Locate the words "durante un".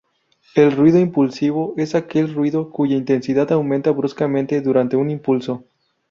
4.59-5.11